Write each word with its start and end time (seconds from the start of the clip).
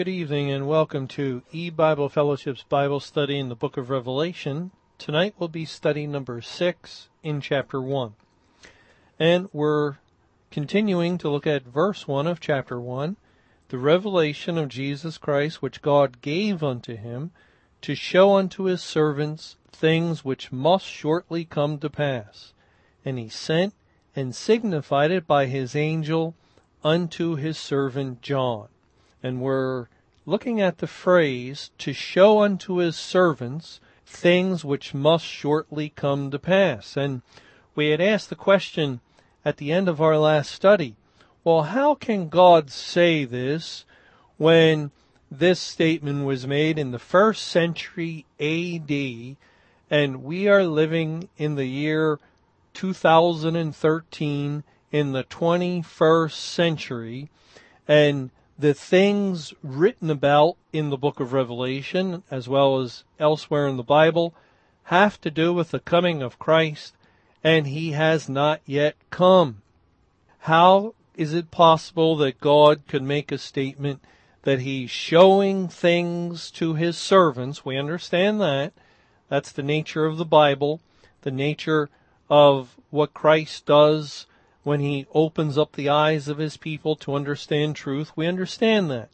Good 0.00 0.08
evening 0.08 0.50
and 0.50 0.66
welcome 0.66 1.06
to 1.08 1.42
E 1.52 1.68
Bible 1.68 2.08
Fellowship's 2.08 2.62
Bible 2.62 3.00
study 3.00 3.38
in 3.38 3.50
the 3.50 3.54
book 3.54 3.76
of 3.76 3.90
Revelation. 3.90 4.70
Tonight 4.96 5.34
will 5.38 5.48
be 5.48 5.66
study 5.66 6.06
number 6.06 6.40
six 6.40 7.10
in 7.22 7.42
chapter 7.42 7.82
one. 7.82 8.14
And 9.18 9.50
we're 9.52 9.96
continuing 10.50 11.18
to 11.18 11.28
look 11.28 11.46
at 11.46 11.64
verse 11.64 12.08
one 12.08 12.26
of 12.26 12.40
chapter 12.40 12.80
one, 12.80 13.18
the 13.68 13.76
revelation 13.76 14.56
of 14.56 14.70
Jesus 14.70 15.18
Christ 15.18 15.60
which 15.60 15.82
God 15.82 16.22
gave 16.22 16.62
unto 16.62 16.96
him 16.96 17.32
to 17.82 17.94
show 17.94 18.36
unto 18.36 18.62
his 18.62 18.80
servants 18.80 19.56
things 19.70 20.24
which 20.24 20.50
must 20.50 20.86
shortly 20.86 21.44
come 21.44 21.76
to 21.78 21.90
pass. 21.90 22.54
And 23.04 23.18
he 23.18 23.28
sent 23.28 23.74
and 24.16 24.34
signified 24.34 25.10
it 25.10 25.26
by 25.26 25.44
his 25.44 25.76
angel 25.76 26.34
unto 26.82 27.34
his 27.36 27.58
servant 27.58 28.22
John. 28.22 28.68
And 29.22 29.40
we're 29.40 29.86
looking 30.26 30.60
at 30.60 30.78
the 30.78 30.86
phrase 30.86 31.70
to 31.78 31.92
show 31.92 32.42
unto 32.42 32.76
his 32.76 32.96
servants 32.96 33.80
things 34.06 34.64
which 34.64 34.94
must 34.94 35.24
shortly 35.24 35.90
come 35.90 36.30
to 36.30 36.38
pass. 36.38 36.96
And 36.96 37.22
we 37.74 37.88
had 37.90 38.00
asked 38.00 38.28
the 38.28 38.36
question 38.36 39.00
at 39.44 39.56
the 39.56 39.72
end 39.72 39.88
of 39.88 40.00
our 40.00 40.18
last 40.18 40.52
study, 40.52 40.96
well, 41.44 41.62
how 41.62 41.94
can 41.94 42.28
God 42.28 42.70
say 42.70 43.24
this 43.24 43.84
when 44.36 44.90
this 45.30 45.60
statement 45.60 46.24
was 46.24 46.46
made 46.46 46.78
in 46.78 46.90
the 46.90 46.98
first 46.98 47.46
century 47.46 48.26
AD 48.40 49.36
and 49.90 50.22
we 50.22 50.48
are 50.48 50.64
living 50.64 51.28
in 51.36 51.54
the 51.54 51.66
year 51.66 52.18
2013 52.74 54.64
in 54.92 55.12
the 55.12 55.24
21st 55.24 56.32
century 56.32 57.28
and 57.86 58.30
the 58.60 58.74
things 58.74 59.54
written 59.62 60.10
about 60.10 60.54
in 60.70 60.90
the 60.90 60.98
book 60.98 61.18
of 61.18 61.32
Revelation 61.32 62.22
as 62.30 62.46
well 62.46 62.78
as 62.78 63.04
elsewhere 63.18 63.66
in 63.66 63.78
the 63.78 63.82
Bible 63.82 64.34
have 64.84 65.18
to 65.22 65.30
do 65.30 65.54
with 65.54 65.70
the 65.70 65.80
coming 65.80 66.20
of 66.20 66.38
Christ 66.38 66.94
and 67.42 67.66
he 67.66 67.92
has 67.92 68.28
not 68.28 68.60
yet 68.66 68.96
come. 69.08 69.62
How 70.40 70.94
is 71.16 71.32
it 71.32 71.50
possible 71.50 72.16
that 72.16 72.40
God 72.40 72.82
could 72.86 73.02
make 73.02 73.32
a 73.32 73.38
statement 73.38 74.04
that 74.42 74.60
he's 74.60 74.90
showing 74.90 75.66
things 75.66 76.50
to 76.52 76.74
his 76.74 76.98
servants? 76.98 77.64
We 77.64 77.78
understand 77.78 78.42
that. 78.42 78.74
That's 79.30 79.52
the 79.52 79.62
nature 79.62 80.04
of 80.04 80.18
the 80.18 80.26
Bible, 80.26 80.82
the 81.22 81.30
nature 81.30 81.88
of 82.28 82.76
what 82.90 83.14
Christ 83.14 83.64
does 83.64 84.26
when 84.70 84.78
he 84.78 85.04
opens 85.12 85.58
up 85.58 85.72
the 85.72 85.88
eyes 85.88 86.28
of 86.28 86.38
his 86.38 86.56
people 86.56 86.94
to 86.94 87.16
understand 87.16 87.74
truth. 87.74 88.12
We 88.14 88.28
understand 88.28 88.88
that. 88.88 89.08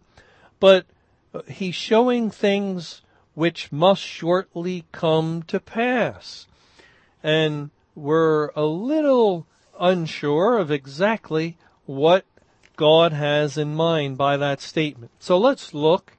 But 0.60 0.84
uh, 1.32 1.40
he's 1.48 1.74
showing 1.74 2.30
things 2.30 3.00
which 3.32 3.72
must 3.72 4.02
shortly 4.02 4.84
come 4.92 5.42
to 5.44 5.58
pass. 5.58 6.46
And 7.22 7.70
we're 7.94 8.50
a 8.54 8.66
little 8.66 9.46
unsure 9.80 10.58
of 10.58 10.70
exactly 10.70 11.56
what 11.86 12.26
God 12.76 13.14
has 13.14 13.56
in 13.56 13.74
mind 13.74 14.18
by 14.18 14.36
that 14.36 14.60
statement. 14.60 15.10
So 15.18 15.38
let's 15.38 15.72
look 15.72 16.18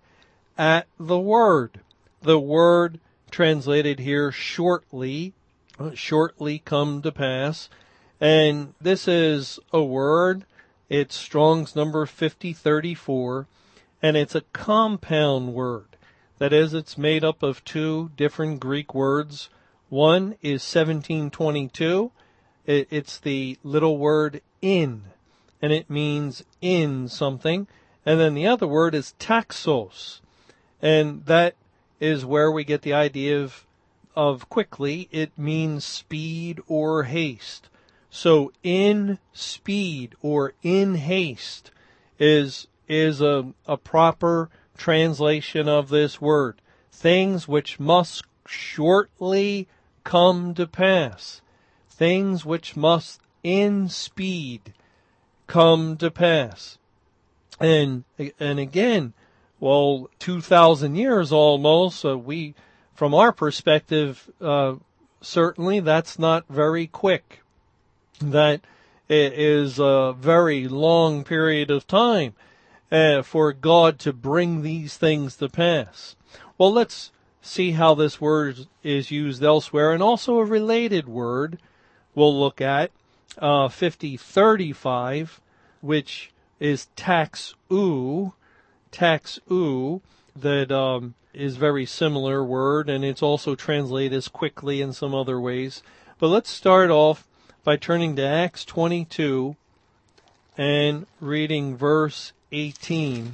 at 0.58 0.88
the 1.00 1.20
word. 1.20 1.82
The 2.24 2.40
word 2.40 3.00
translated 3.30 4.00
here 4.00 4.32
shortly, 4.32 5.34
uh, 5.78 5.92
shortly 5.94 6.58
come 6.58 7.04
to 7.04 7.12
pass. 7.12 7.70
And 8.20 8.74
this 8.82 9.08
is 9.08 9.60
a 9.72 9.84
word. 9.84 10.46
It's 10.90 11.16
Strong's 11.16 11.76
number 11.76 12.06
5034 12.06 13.48
and 14.02 14.18
it's 14.18 14.36
a 14.36 14.42
compound 14.54 15.54
word. 15.54 15.98
That 16.40 16.54
is, 16.54 16.74
it's 16.74 16.98
made 16.98 17.24
up 17.24 17.44
of 17.44 17.64
two 17.64 18.12
different 18.16 18.60
Greek 18.60 18.94
words. 18.94 19.50
One 19.90 20.36
is 20.42 20.62
1722. 20.62 22.12
It's 22.66 23.20
the 23.20 23.58
little 23.64 23.98
word 23.98 24.42
in 24.62 25.04
and 25.62 25.72
it 25.72 25.90
means 25.90 26.44
in 26.62 27.08
something. 27.08 27.68
And 28.06 28.20
then 28.20 28.34
the 28.34 28.48
other 28.48 28.68
word 28.68 28.96
is 28.96 29.16
taxos. 29.20 30.22
And 30.82 31.26
that 31.26 31.56
is 32.00 32.26
where 32.26 32.52
we 32.52 32.64
get 32.64 32.84
the 32.84 32.94
idea 32.94 33.42
of, 33.42 33.66
of 34.16 34.50
quickly. 34.50 35.08
It 35.12 35.38
means 35.38 35.84
speed 35.84 36.62
or 36.68 37.04
haste. 37.04 37.70
So 38.10 38.52
in 38.64 39.20
speed 39.34 40.16
or 40.22 40.54
in 40.64 40.96
haste 40.96 41.72
is, 42.20 42.68
is 42.88 43.22
a, 43.22 43.54
a 43.66 43.78
proper 43.78 44.50
translation 44.78 45.68
of 45.68 45.90
this 45.90 46.22
word. 46.22 46.62
Things 46.92 47.48
which 47.48 47.80
must 47.80 48.24
shortly 48.48 49.68
come 50.04 50.54
to 50.54 50.66
pass. 50.66 51.42
Things 51.90 52.46
which 52.46 52.76
must 52.76 53.22
in 53.44 53.90
speed 53.90 54.74
come 55.48 55.98
to 55.98 56.10
pass. 56.12 56.78
And, 57.60 58.04
and 58.40 58.60
again, 58.60 59.14
well, 59.60 60.10
2,000 60.20 60.96
years 60.96 61.32
almost, 61.32 62.04
we, 62.04 62.54
from 62.94 63.14
our 63.14 63.32
perspective, 63.32 64.30
uh, 64.40 64.76
certainly 65.22 65.80
that's 65.80 66.20
not 66.20 66.46
very 66.48 66.88
quick. 66.88 67.42
That 68.20 68.62
it 69.08 69.34
is 69.34 69.80
a 69.80 70.16
very 70.18 70.68
long 70.68 71.24
period 71.24 71.72
of 71.72 71.88
time 71.88 72.34
uh, 72.92 73.22
for 73.22 73.54
God 73.54 74.00
to 74.00 74.14
bring 74.14 74.62
these 74.62 74.98
things 74.98 75.38
to 75.38 75.50
pass. 75.50 76.16
Well, 76.58 76.74
let's 76.74 77.12
see 77.42 77.72
how 77.72 77.94
this 77.94 78.20
word 78.20 78.68
is 78.84 79.12
used 79.12 79.44
elsewhere 79.44 79.94
and 79.94 80.04
also 80.04 80.40
a 80.40 80.46
related 80.46 81.08
word 81.08 81.60
we'll 82.18 82.38
look 82.38 82.60
at, 82.60 82.92
uh, 83.38 83.70
5035, 83.70 85.40
which 85.82 86.32
is 86.60 86.88
tax 86.96 87.54
u, 87.70 88.34
tax 88.92 89.40
u, 89.50 90.02
that 90.36 90.72
um, 90.72 91.14
is 91.34 91.58
very 91.58 91.86
similar 91.86 92.44
word, 92.44 92.90
and 92.90 93.06
it's 93.06 93.22
also 93.22 93.54
translated 93.54 94.18
as 94.18 94.28
quickly 94.28 94.82
in 94.82 94.92
some 94.92 95.14
other 95.14 95.40
ways. 95.40 95.84
But 96.18 96.30
let's 96.30 96.50
start 96.50 96.90
off 96.90 97.28
by 97.68 97.76
turning 97.76 98.16
to 98.16 98.26
Acts 98.26 98.64
22 98.64 99.58
and 100.58 101.06
reading 101.20 101.76
verse 101.76 102.32
18. 102.54 103.34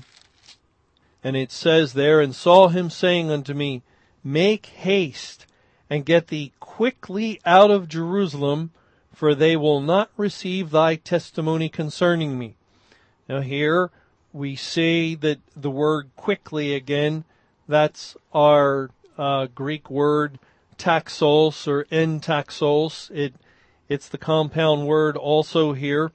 And 1.23 1.35
it 1.35 1.51
says 1.51 1.93
there, 1.93 2.19
and 2.19 2.33
saw 2.33 2.69
him 2.69 2.89
saying 2.89 3.29
unto 3.29 3.53
me, 3.53 3.83
Make 4.23 4.65
haste 4.65 5.45
and 5.87 6.03
get 6.03 6.29
thee 6.29 6.51
quickly 6.59 7.41
out 7.45 7.69
of 7.69 7.87
Jerusalem, 7.87 8.71
for 9.13 9.35
they 9.35 9.55
will 9.55 9.81
not 9.81 10.09
receive 10.17 10.71
thy 10.71 10.95
testimony 10.95 11.69
concerning 11.69 12.39
me. 12.39 12.55
Now 13.29 13.41
here 13.41 13.91
we 14.31 14.55
see 14.55 15.13
that 15.13 15.41
the 15.55 15.69
word 15.69 16.09
quickly 16.15 16.73
again, 16.73 17.23
that's 17.67 18.17
our 18.33 18.89
uh, 19.15 19.45
Greek 19.53 19.91
word 19.91 20.39
taxos 20.79 21.67
or 21.67 21.83
entaxos. 21.91 23.11
It, 23.11 23.35
it's 23.93 24.09
the 24.09 24.17
compound 24.17 24.87
word 24.87 25.15
also 25.15 25.73
here. 25.73 26.11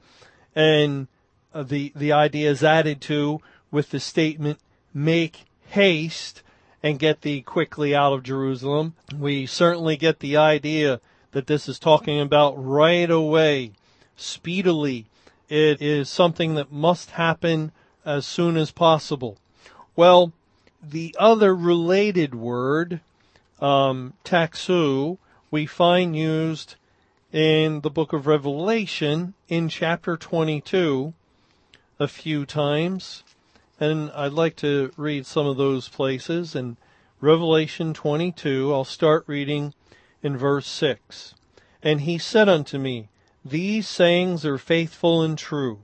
And 0.54 1.06
uh, 1.54 1.62
the, 1.62 1.92
the 1.94 2.12
idea 2.12 2.50
is 2.50 2.64
added 2.64 3.00
to 3.02 3.40
with 3.70 3.90
the 3.90 4.00
statement, 4.00 4.58
make 4.92 5.44
haste 5.68 6.42
and 6.82 6.98
get 6.98 7.20
thee 7.20 7.40
quickly 7.40 7.94
out 7.94 8.12
of 8.12 8.24
Jerusalem. 8.24 8.94
We 9.16 9.46
certainly 9.46 9.96
get 9.96 10.18
the 10.18 10.36
idea 10.36 11.00
that 11.30 11.46
this 11.46 11.68
is 11.68 11.78
talking 11.78 12.20
about 12.20 12.54
right 12.56 13.08
away, 13.08 13.72
speedily. 14.16 15.06
It 15.48 15.80
is 15.80 16.08
something 16.08 16.56
that 16.56 16.72
must 16.72 17.12
happen 17.12 17.70
as 18.04 18.26
soon 18.26 18.56
as 18.56 18.72
possible. 18.72 19.38
Well, 19.94 20.32
the 20.82 21.14
other 21.16 21.54
related 21.54 22.34
word, 22.34 23.00
um, 23.60 24.14
taxu, 24.24 25.18
we 25.50 25.66
find 25.66 26.16
used 26.16 26.74
in 27.32 27.82
the 27.82 27.90
book 27.90 28.12
of 28.12 28.26
Revelation 28.26 29.34
in 29.48 29.68
chapter 29.68 30.16
22 30.16 31.12
a 31.98 32.08
few 32.08 32.46
times. 32.46 33.22
And 33.78 34.10
I'd 34.12 34.32
like 34.32 34.56
to 34.56 34.92
read 34.96 35.26
some 35.26 35.46
of 35.46 35.56
those 35.56 35.88
places. 35.88 36.54
In 36.54 36.78
Revelation 37.20 37.92
22, 37.92 38.72
I'll 38.72 38.84
start 38.84 39.24
reading 39.26 39.74
in 40.22 40.36
verse 40.36 40.66
6. 40.66 41.34
And 41.82 42.00
he 42.00 42.16
said 42.18 42.48
unto 42.48 42.78
me, 42.78 43.08
These 43.44 43.86
sayings 43.86 44.46
are 44.46 44.58
faithful 44.58 45.22
and 45.22 45.36
true. 45.36 45.80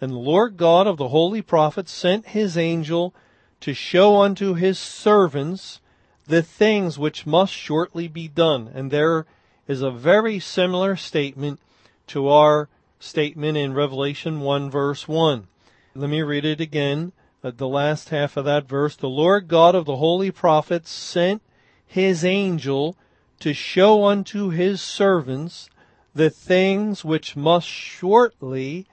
And 0.00 0.12
the 0.12 0.18
Lord 0.18 0.58
God 0.58 0.86
of 0.86 0.98
the 0.98 1.08
holy 1.08 1.40
prophets 1.40 1.90
sent 1.90 2.28
his 2.28 2.58
angel 2.58 3.14
to 3.60 3.72
show 3.72 4.20
unto 4.20 4.54
his 4.54 4.78
servants 4.78 5.80
the 6.26 6.42
things 6.42 6.98
which 6.98 7.24
must 7.24 7.52
shortly 7.54 8.08
be 8.08 8.28
done. 8.28 8.70
And 8.74 8.90
there 8.90 9.24
is 9.66 9.82
a 9.82 9.90
very 9.90 10.38
similar 10.38 10.96
statement 10.96 11.60
to 12.08 12.28
our 12.28 12.68
statement 12.98 13.56
in 13.58 13.74
Revelation 13.74 14.40
1 14.40 14.70
verse 14.70 15.08
1. 15.08 15.46
Let 15.94 16.10
me 16.10 16.22
read 16.22 16.44
it 16.44 16.60
again. 16.60 17.12
uh, 17.42 17.52
the 17.56 17.68
last 17.68 18.10
half 18.10 18.36
of 18.36 18.44
that 18.44 18.68
verse, 18.68 18.96
the 18.96 19.08
Lord 19.08 19.48
God 19.48 19.74
of 19.74 19.84
the 19.84 19.96
holy 19.96 20.30
prophets 20.30 20.90
sent 20.90 21.42
his 21.86 22.24
angel 22.24 22.96
to 23.40 23.52
show 23.52 24.04
unto 24.04 24.50
his 24.50 24.80
servants 24.80 25.68
the 26.14 26.30
things 26.30 27.04
which 27.04 27.36
must 27.36 27.68
shortly 27.68 28.86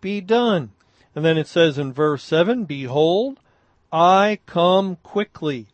be 0.00 0.20
done. 0.20 0.70
And 1.14 1.24
then 1.24 1.36
it 1.36 1.46
says 1.46 1.78
in 1.78 1.92
verse 1.92 2.22
7, 2.24 2.64
Behold, 2.64 3.40
I 3.92 4.38
come 4.46 4.96
quickly. 5.02 5.66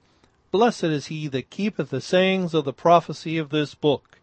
Blessed 0.50 0.84
is 0.84 1.06
he 1.06 1.28
that 1.28 1.50
keepeth 1.50 1.90
the 1.90 2.00
sayings 2.00 2.54
of 2.54 2.64
the 2.64 2.72
prophecy 2.72 3.38
of 3.38 3.50
this 3.50 3.74
book. 3.74 4.15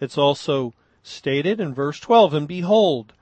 It's 0.00 0.18
also 0.18 0.74
stated 1.02 1.60
in 1.60 1.74
verse 1.74 1.98
12, 2.00 2.34
And 2.34 2.48
behold, 2.48 3.12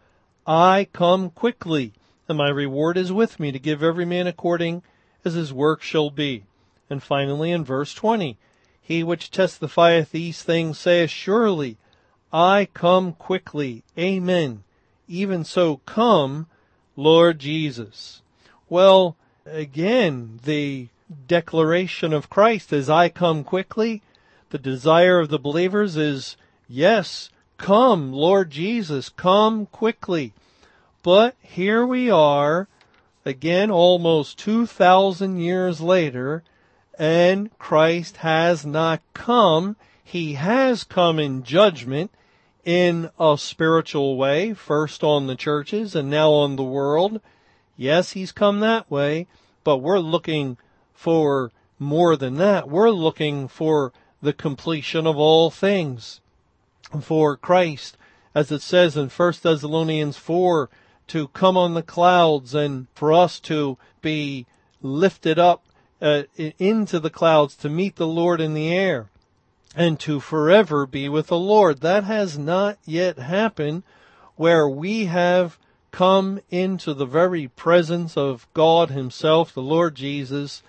I 0.47 0.89
come 0.93 1.31
quickly, 1.31 1.93
and 2.29 2.39
my 2.39 2.49
reward 2.49 2.97
is 2.97 3.13
with 3.13 3.41
me 3.41 3.53
to 3.53 3.59
give 3.59 3.83
every 3.83 4.05
man 4.05 4.27
according 4.27 4.83
as 5.25 5.35
his 5.35 5.53
work 5.53 5.83
shall 5.83 6.11
be. 6.11 6.45
And 6.89 7.03
finally 7.03 7.51
in 7.51 7.65
verse 7.65 7.95
20, 7.95 8.37
He 8.81 9.03
which 9.03 9.31
testifieth 9.31 10.13
these 10.13 10.43
things 10.43 10.79
saith, 10.79 11.11
Surely 11.11 11.79
I 12.33 12.69
come 12.75 13.13
quickly. 13.13 13.83
Amen. 13.99 14.63
Even 15.09 15.45
so 15.45 15.79
come, 15.79 16.47
Lord 16.97 17.39
Jesus. 17.39 18.23
Well, 18.69 19.17
again, 19.45 20.41
the 20.45 20.89
declaration 21.27 22.13
of 22.13 22.31
Christ 22.31 22.73
is 22.73 22.91
I 22.91 23.09
come 23.09 23.45
quickly. 23.45 24.03
The 24.51 24.59
desire 24.59 25.21
of 25.21 25.29
the 25.29 25.39
believers 25.39 25.97
is, 25.97 26.37
yes, 26.69 27.31
come, 27.59 28.13
Lord 28.13 28.51
Jesus, 28.51 29.09
come 29.09 29.67
quickly. 29.67 30.33
But 31.03 31.37
here 31.41 31.87
we 31.87 32.11
are, 32.11 32.69
again, 33.25 33.71
almost 33.71 34.39
2,000 34.39 35.39
years 35.39 35.81
later, 35.81 36.43
and 36.99 37.57
Christ 37.59 38.19
has 38.19 38.67
not 38.67 39.01
come. 39.15 39.77
He 40.03 40.35
has 40.35 40.85
come 40.85 41.19
in 41.19 41.43
judgment 41.43 42.11
in 42.65 43.11
a 43.21 43.37
spiritual 43.39 44.17
way, 44.17 44.53
first 44.53 45.05
on 45.05 45.29
the 45.29 45.37
churches 45.37 45.95
and 45.95 46.11
now 46.11 46.33
on 46.33 46.57
the 46.57 46.65
world. 46.65 47.21
Yes, 47.77 48.13
he's 48.13 48.33
come 48.33 48.61
that 48.61 48.91
way, 48.91 49.29
but 49.63 49.79
we're 49.79 50.01
looking 50.01 50.57
for 50.93 51.53
more 51.79 52.17
than 52.17 52.37
that. 52.37 52.69
We're 52.69 52.91
looking 52.91 53.47
for 53.47 53.93
the 54.21 54.33
completion 54.33 55.07
of 55.07 55.17
all 55.17 55.51
things 55.51 56.21
for 57.01 57.37
Christ, 57.37 57.97
as 58.35 58.51
it 58.53 58.63
says 58.63 58.97
in 58.97 59.09
1 59.09 59.33
Thessalonians 59.43 60.17
4, 60.17 60.69
to 61.09 61.29
come 61.29 61.57
on 61.57 61.75
the 61.75 61.83
clouds 61.83 62.55
and 62.55 62.87
for 62.95 63.13
us 63.13 63.39
to 63.41 63.79
be 64.03 64.47
lifted 64.83 65.39
up 65.39 65.65
uh, 66.01 66.25
into 66.59 67.01
the 67.01 67.11
clouds 67.11 67.55
to 67.57 67.69
meet 67.69 67.97
the 67.97 68.07
Lord 68.07 68.41
in 68.41 68.55
the 68.55 68.73
air 68.73 69.09
and 69.75 69.99
to 70.01 70.21
forever 70.21 70.87
be 70.87 71.09
with 71.09 71.29
the 71.29 71.39
Lord. 71.39 71.81
That 71.81 72.05
has 72.05 72.39
not 72.39 72.79
yet 72.85 73.19
happened 73.19 73.83
where 74.37 74.69
we 74.69 75.07
have 75.07 75.59
come 75.91 76.41
into 76.51 76.93
the 76.93 77.07
very 77.07 77.49
presence 77.49 78.17
of 78.17 78.47
God 78.53 78.91
himself, 78.91 79.55
the 79.55 79.63
Lord 79.63 79.95
Jesus, 79.95 80.63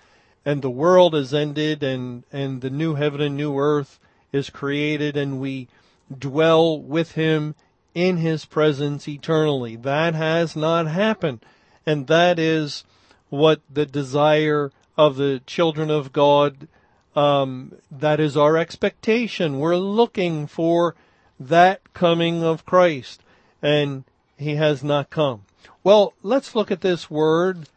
and 0.44 0.62
the 0.62 0.70
world 0.70 1.14
is 1.14 1.34
ended 1.34 1.82
and, 1.82 2.24
and 2.32 2.60
the 2.62 2.70
new 2.70 2.94
heaven 2.94 3.20
and 3.20 3.36
new 3.36 3.58
earth 3.58 3.98
is 4.32 4.50
created 4.50 5.16
and 5.16 5.40
we 5.40 5.68
dwell 6.16 6.80
with 6.80 7.12
him 7.12 7.54
in 7.94 8.18
his 8.18 8.44
presence 8.44 9.08
eternally. 9.08 9.76
That 9.76 10.14
has 10.14 10.54
not 10.54 10.86
happened. 10.86 11.40
And 11.84 12.06
that 12.06 12.38
is 12.38 12.84
what 13.28 13.60
the 13.68 13.86
desire 13.86 14.70
of 14.96 15.16
the 15.16 15.40
children 15.46 15.90
of 15.90 16.12
God, 16.12 16.68
um, 17.16 17.74
that 17.90 18.20
is 18.20 18.36
our 18.36 18.56
expectation. 18.56 19.58
We're 19.58 19.76
looking 19.76 20.46
for 20.46 20.94
that 21.40 21.92
coming 21.94 22.42
of 22.42 22.64
Christ. 22.64 23.22
And 23.60 24.04
he 24.36 24.54
has 24.54 24.84
not 24.84 25.10
come. 25.10 25.42
Well, 25.82 26.14
let's 26.22 26.54
look 26.54 26.70
at 26.70 26.80
this 26.80 27.10
word, 27.10 27.68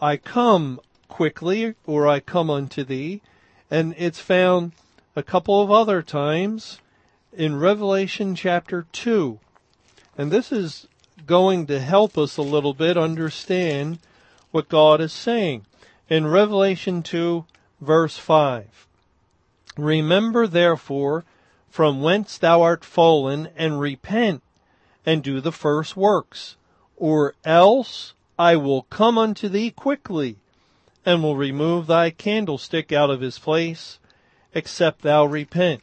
I 0.00 0.16
come 0.16 0.80
quickly, 1.08 1.74
or 1.86 2.06
I 2.06 2.20
come 2.20 2.50
unto 2.50 2.84
thee. 2.84 3.22
And 3.70 3.94
it's 3.96 4.20
found 4.20 4.72
a 5.16 5.22
couple 5.22 5.62
of 5.62 5.70
other 5.70 6.02
times 6.02 6.80
in 7.32 7.58
Revelation 7.58 8.34
chapter 8.34 8.86
2. 8.92 9.38
And 10.18 10.30
this 10.30 10.52
is 10.52 10.86
going 11.26 11.66
to 11.66 11.80
help 11.80 12.18
us 12.18 12.36
a 12.36 12.42
little 12.42 12.74
bit 12.74 12.96
understand 12.96 13.98
what 14.50 14.68
God 14.68 15.00
is 15.00 15.12
saying. 15.12 15.64
In 16.08 16.26
Revelation 16.26 17.02
2 17.02 17.46
verse 17.80 18.18
5. 18.18 18.86
Remember 19.76 20.46
therefore 20.46 21.24
from 21.70 22.02
whence 22.02 22.36
thou 22.36 22.60
art 22.60 22.84
fallen 22.84 23.48
and 23.56 23.80
repent 23.80 24.42
and 25.06 25.22
do 25.22 25.40
the 25.40 25.52
first 25.52 25.96
works, 25.96 26.56
or 26.96 27.34
else 27.44 28.12
I 28.38 28.56
will 28.56 28.82
come 28.82 29.16
unto 29.16 29.48
thee 29.48 29.70
quickly 29.70 30.36
and 31.06 31.22
will 31.22 31.36
remove 31.36 31.86
thy 31.86 32.10
candlestick 32.10 32.92
out 32.92 33.10
of 33.10 33.22
his 33.22 33.38
place 33.38 33.98
except 34.54 35.00
thou 35.00 35.24
repent. 35.24 35.82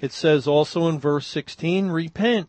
It 0.00 0.12
says 0.12 0.46
also 0.46 0.88
in 0.88 0.98
verse 0.98 1.26
16, 1.26 1.88
repent 1.88 2.48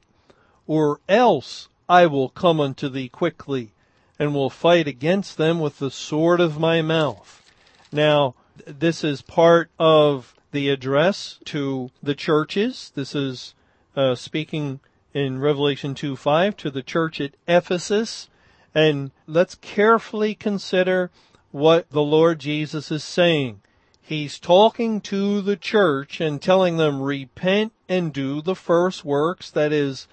or 0.65 0.99
else 1.07 1.69
I 1.87 2.05
will 2.05 2.29
come 2.29 2.59
unto 2.59 2.89
thee 2.89 3.07
quickly 3.07 3.71
and 4.19 4.33
will 4.33 4.49
fight 4.49 4.87
against 4.87 5.37
them 5.37 5.59
with 5.59 5.79
the 5.79 5.91
sword 5.91 6.41
of 6.41 6.59
my 6.59 6.81
mouth. 6.81 7.43
Now, 7.91 8.35
this 8.65 9.03
is 9.03 9.21
part 9.21 9.69
of 9.79 10.33
the 10.51 10.69
address 10.69 11.39
to 11.45 11.91
the 12.01 12.15
churches. 12.15 12.91
This 12.95 13.15
is 13.15 13.53
uh, 13.95 14.15
speaking 14.15 14.79
in 15.13 15.39
Revelation 15.39 15.95
2 15.95 16.15
5 16.15 16.57
to 16.57 16.71
the 16.71 16.83
church 16.83 17.21
at 17.21 17.35
Ephesus. 17.47 18.29
And 18.75 19.11
let's 19.25 19.55
carefully 19.55 20.35
consider 20.35 21.11
what 21.51 21.89
the 21.89 22.01
Lord 22.01 22.39
Jesus 22.39 22.91
is 22.91 23.03
saying. 23.03 23.61
He's 24.07 24.39
talking 24.39 25.01
to 25.01 25.41
the 25.41 25.57
church 25.57 26.21
and 26.21 26.41
telling 26.41 26.77
them, 26.77 27.01
repent 27.01 27.73
and 27.89 28.13
do 28.13 28.41
the 28.41 28.55
first 28.55 29.03
works, 29.03 29.51
that 29.51 29.73
is, 29.73 30.07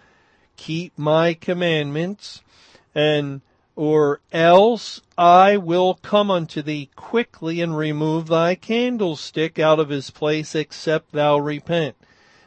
keep 0.57 0.99
my 0.99 1.33
commandments, 1.33 2.43
and 2.93 3.41
or 3.77 4.21
else 4.33 5.01
I 5.17 5.59
will 5.59 5.95
come 5.95 6.29
unto 6.29 6.61
thee 6.61 6.91
quickly 6.97 7.61
and 7.61 7.77
remove 7.77 8.27
thy 8.27 8.57
candlestick 8.57 9.61
out 9.61 9.79
of 9.79 9.91
his 9.91 10.11
place 10.11 10.57
except 10.57 11.13
thou 11.13 11.39
repent. 11.39 11.95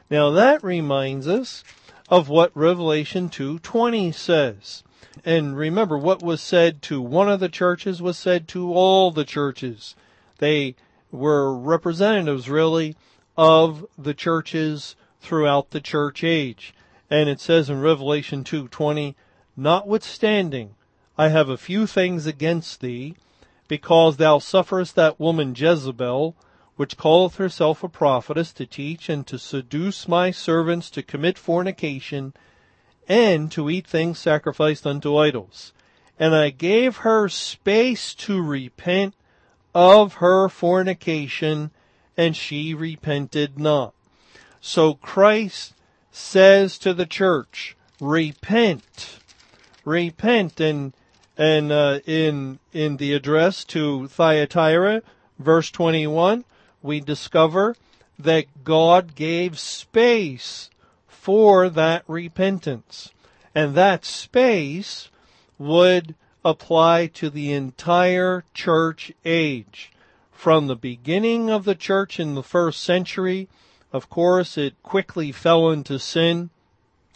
Now 0.10 0.32
that 0.32 0.62
reminds 0.62 1.30
us 1.30 1.64
of 2.10 2.28
what 2.28 2.52
Revelation 2.56 3.30
2:20 3.30 4.14
says. 4.14 4.84
And 5.24 5.56
remember 5.56 5.98
what 5.98 6.22
was 6.22 6.42
said 6.42 6.82
to 6.84 7.02
one 7.02 7.30
of 7.30 7.40
the 7.40 7.48
churches 7.48 8.02
was 8.02 8.18
said 8.18 8.50
to 8.50 8.74
all 8.74 9.12
the 9.12 9.26
churches. 9.26 9.96
They 10.40 10.76
were 11.12 11.58
representatives 11.58 12.50
really 12.50 12.96
of 13.38 13.86
the 13.98 14.14
churches 14.14 14.96
throughout 15.22 15.72
the 15.72 15.82
church 15.82 16.24
age. 16.24 16.74
And 17.10 17.30
it 17.30 17.40
says 17.40 17.70
in 17.70 17.82
Revelation 17.82 18.44
2:20, 18.44 19.16
notwithstanding 19.56 20.76
I 21.18 21.30
have 21.30 21.50
a 21.50 21.58
few 21.58 21.88
things 21.88 22.26
against 22.26 22.82
thee, 22.82 23.16
because 23.68 24.18
thou 24.18 24.40
sufferest 24.40 24.96
that 24.96 25.20
woman 25.20 25.56
Jezebel, 25.56 26.36
which 26.76 26.98
calleth 26.98 27.36
herself 27.36 27.84
a 27.84 27.90
prophetess, 27.90 28.54
to 28.54 28.66
teach 28.66 29.10
and 29.10 29.26
to 29.28 29.40
seduce 29.40 30.08
my 30.08 30.32
servants 30.32 30.90
to 30.92 31.02
commit 31.02 31.38
fornication 31.38 32.34
and 33.08 33.52
to 33.52 33.70
eat 33.70 33.88
things 33.88 34.20
sacrificed 34.20 34.86
unto 34.86 35.18
idols. 35.18 35.74
And 36.20 36.36
I 36.36 36.50
gave 36.50 36.98
her 36.98 37.30
space 37.30 38.14
to 38.16 38.42
repent 38.42 39.16
of 39.74 40.16
her 40.16 40.50
fornication, 40.50 41.72
and 42.16 42.36
she 42.36 42.74
repented 42.74 43.60
not. 43.60 43.94
So 44.60 44.96
Christ 44.96 45.74
says 46.12 46.78
to 46.80 46.94
the 46.94 47.06
church, 47.06 47.78
repent, 48.00 49.20
repent, 49.86 50.60
and 50.60 50.94
and 51.38 51.72
uh, 51.72 52.00
in 52.06 52.60
in 52.74 52.98
the 52.98 53.14
address 53.14 53.64
to 53.66 54.08
Thyatira, 54.08 55.04
verse 55.38 55.70
twenty 55.70 56.08
one, 56.08 56.44
we 56.82 57.00
discover 57.00 57.76
that 58.18 58.64
God 58.64 59.14
gave 59.14 59.60
space 59.60 60.72
for 61.08 61.70
that 61.70 62.04
repentance, 62.08 63.12
and 63.54 63.76
that 63.76 64.06
space 64.06 65.10
would 65.60 66.16
apply 66.48 67.08
to 67.08 67.30
the 67.30 67.52
entire 67.52 68.46
church 68.54 69.12
age. 69.26 69.92
From 70.32 70.68
the 70.68 70.78
beginning 70.78 71.50
of 71.50 71.66
the 71.66 71.76
church 71.76 72.22
in 72.22 72.36
the 72.36 72.44
first 72.44 72.82
century, 72.82 73.50
of 73.92 74.10
course, 74.10 74.58
it 74.58 74.82
quickly 74.82 75.34
fell 75.34 75.70
into 75.70 76.00
sin 76.00 76.50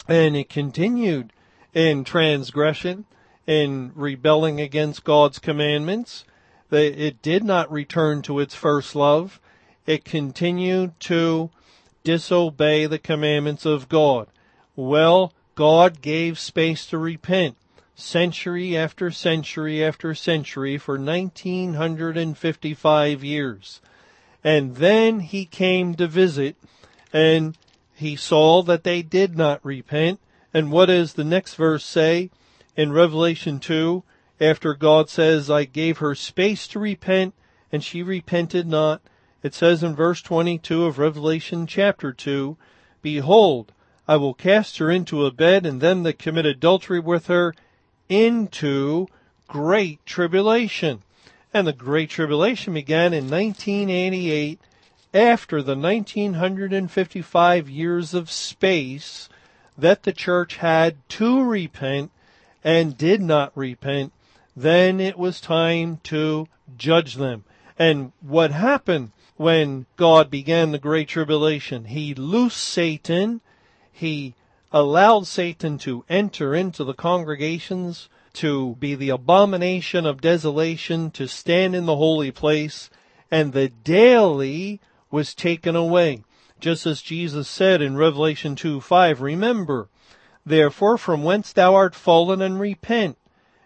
and 0.06 0.36
it 0.36 0.50
continued 0.50 1.32
in 1.72 2.04
transgression 2.04 3.06
in 3.46 3.92
rebelling 3.94 4.60
against 4.60 5.02
God's 5.02 5.38
commandments. 5.38 6.24
it 6.70 7.22
did 7.22 7.42
not 7.42 7.72
return 7.72 8.20
to 8.22 8.38
its 8.38 8.54
first 8.54 8.94
love. 8.94 9.40
It 9.86 10.04
continued 10.04 10.98
to 11.00 11.50
disobey 12.04 12.84
the 12.84 12.98
commandments 12.98 13.64
of 13.64 13.88
God. 13.88 14.26
Well, 14.76 15.32
God 15.54 16.02
gave 16.02 16.38
space 16.38 16.84
to 16.86 16.98
repent 16.98 17.56
century 17.94 18.76
after 18.76 19.10
century 19.10 19.82
after 19.84 20.14
century 20.14 20.78
for 20.78 20.98
1955 20.98 23.24
years. 23.24 23.80
And 24.42 24.76
then 24.76 25.20
he 25.20 25.44
came 25.44 25.94
to 25.94 26.06
visit 26.06 26.56
and 27.12 27.58
he 27.94 28.16
saw 28.16 28.62
that 28.62 28.84
they 28.84 29.02
did 29.02 29.36
not 29.36 29.62
repent. 29.64 30.20
And 30.54 30.72
what 30.72 30.86
does 30.86 31.14
the 31.14 31.24
next 31.24 31.54
verse 31.54 31.84
say 31.84 32.30
in 32.76 32.92
Revelation 32.92 33.60
2? 33.60 34.02
After 34.40 34.74
God 34.74 35.08
says, 35.08 35.50
I 35.50 35.64
gave 35.64 35.98
her 35.98 36.14
space 36.14 36.66
to 36.68 36.80
repent 36.80 37.34
and 37.70 37.84
she 37.84 38.02
repented 38.02 38.66
not. 38.66 39.02
It 39.42 39.54
says 39.54 39.82
in 39.82 39.94
verse 39.94 40.22
22 40.22 40.84
of 40.84 40.98
Revelation 40.98 41.66
chapter 41.66 42.12
2, 42.12 42.56
Behold, 43.02 43.72
I 44.08 44.16
will 44.16 44.34
cast 44.34 44.78
her 44.78 44.90
into 44.90 45.24
a 45.24 45.30
bed 45.30 45.64
and 45.64 45.80
them 45.80 46.02
that 46.02 46.18
commit 46.18 46.46
adultery 46.46 47.00
with 47.00 47.28
her 47.28 47.54
into 48.12 49.08
great 49.48 50.04
tribulation. 50.04 51.02
And 51.54 51.66
the 51.66 51.72
great 51.72 52.10
tribulation 52.10 52.74
began 52.74 53.12
in 53.12 53.30
1988 53.30 54.60
after 55.14 55.62
the 55.62 55.76
1955 55.76 57.68
years 57.68 58.14
of 58.14 58.30
space 58.30 59.28
that 59.76 60.02
the 60.04 60.12
church 60.12 60.56
had 60.56 60.96
to 61.10 61.42
repent 61.42 62.10
and 62.64 62.96
did 62.96 63.20
not 63.20 63.52
repent, 63.56 64.12
then 64.56 65.00
it 65.00 65.18
was 65.18 65.40
time 65.40 65.98
to 66.04 66.46
judge 66.76 67.14
them. 67.16 67.44
And 67.78 68.12
what 68.20 68.52
happened 68.52 69.12
when 69.36 69.86
God 69.96 70.30
began 70.30 70.70
the 70.70 70.78
Great 70.78 71.08
Tribulation? 71.08 71.86
He 71.86 72.14
loosed 72.14 72.58
Satan. 72.58 73.40
He 73.90 74.34
allowed 74.72 75.26
Satan 75.26 75.76
to 75.76 76.04
enter 76.08 76.54
into 76.54 76.82
the 76.82 76.94
congregations, 76.94 78.08
to 78.32 78.74
be 78.76 78.94
the 78.94 79.10
abomination 79.10 80.06
of 80.06 80.22
desolation, 80.22 81.10
to 81.10 81.28
stand 81.28 81.76
in 81.76 81.84
the 81.84 81.96
holy 81.96 82.30
place, 82.30 82.88
and 83.30 83.52
the 83.52 83.68
daily 83.68 84.80
was 85.10 85.34
taken 85.34 85.76
away. 85.76 86.24
Just 86.58 86.86
as 86.86 87.02
Jesus 87.02 87.48
said 87.48 87.82
in 87.82 87.96
Revelation 87.96 88.56
2 88.56 88.80
5, 88.80 89.20
remember, 89.20 89.88
therefore 90.46 90.96
from 90.96 91.22
whence 91.22 91.52
thou 91.52 91.74
art 91.74 91.94
fallen 91.94 92.40
and 92.40 92.58
repent, 92.58 93.18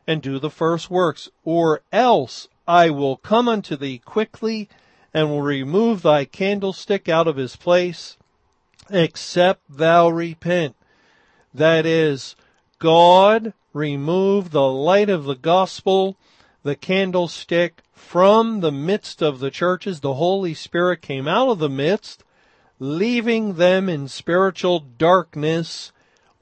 and 0.07 0.21
do 0.21 0.39
the 0.41 0.51
first 0.51 0.91
works, 0.91 1.29
or 1.45 1.83
else 1.93 2.49
I 2.67 2.91
will 2.91 3.17
come 3.17 3.49
unto 3.49 3.77
thee 3.77 3.99
quickly, 3.99 4.69
and 5.15 5.31
will 5.31 5.43
remove 5.43 6.03
thy 6.03 6.25
candlestick 6.25 7.09
out 7.09 7.29
of 7.29 7.37
his 7.37 7.55
place, 7.55 8.17
except 8.91 9.63
thou 9.69 10.09
repent. 10.09 10.75
That 11.57 11.87
is, 11.87 12.37
God 12.79 13.55
removed 13.73 14.53
the 14.53 14.69
light 14.69 15.09
of 15.09 15.25
the 15.25 15.35
gospel, 15.35 16.19
the 16.63 16.77
candlestick 16.77 17.81
from 17.95 18.61
the 18.61 18.73
midst 18.73 19.23
of 19.23 19.39
the 19.39 19.51
churches. 19.51 20.01
The 20.01 20.15
Holy 20.15 20.53
Spirit 20.53 21.01
came 21.01 21.27
out 21.27 21.49
of 21.49 21.59
the 21.59 21.71
midst, 21.71 22.25
leaving 22.79 23.55
them 23.55 23.89
in 23.89 24.07
spiritual 24.07 24.81
darkness 24.81 25.93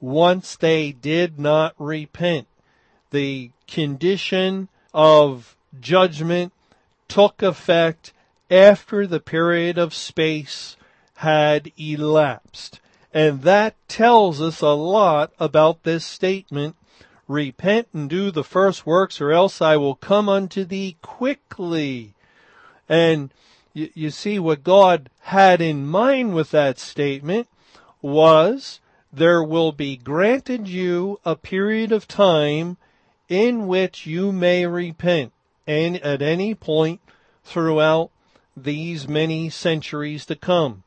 once 0.01 0.57
they 0.57 0.91
did 0.91 1.39
not 1.39 1.75
repent. 1.79 2.47
The 3.11 3.51
condition 3.69 4.67
of 4.93 5.55
judgment 5.79 6.51
took 7.07 7.41
effect 7.41 8.11
after 8.51 9.07
the 9.07 9.21
period 9.21 9.77
of 9.77 9.93
space 9.93 10.75
had 11.15 11.71
elapsed. 11.77 12.81
And 13.15 13.43
that 13.43 13.75
tells 13.87 14.41
us 14.41 14.59
a 14.59 14.73
lot 14.73 15.31
about 15.39 15.83
this 15.83 16.05
statement. 16.05 16.75
Repent 17.29 17.87
and 17.93 18.09
do 18.09 18.29
the 18.29 18.43
first 18.43 18.85
works 18.85 19.21
or 19.21 19.31
else 19.31 19.61
I 19.61 19.77
will 19.77 19.95
come 19.95 20.27
unto 20.27 20.65
thee 20.65 20.97
quickly. 21.01 22.13
And 22.89 23.33
you, 23.73 23.89
you 23.93 24.09
see 24.11 24.37
what 24.37 24.65
God 24.65 25.09
had 25.21 25.61
in 25.61 25.87
mind 25.87 26.35
with 26.35 26.51
that 26.51 26.77
statement 26.77 27.47
was 28.01 28.81
there 29.13 29.41
will 29.41 29.71
be 29.71 29.95
granted 29.95 30.67
you 30.67 31.21
a 31.23 31.37
period 31.37 31.93
of 31.93 32.09
time 32.09 32.75
in 33.29 33.65
which 33.65 34.05
you 34.05 34.33
may 34.33 34.65
repent 34.65 35.31
and 35.65 35.95
at 36.01 36.21
any 36.21 36.53
point 36.53 36.99
throughout 37.45 38.11
these 38.57 39.07
many 39.07 39.49
centuries 39.49 40.25
to 40.25 40.35
come. 40.35 40.83